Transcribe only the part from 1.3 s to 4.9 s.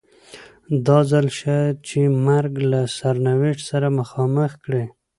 شاید چې مرګ له سرنوشت سره مخامخ کړي.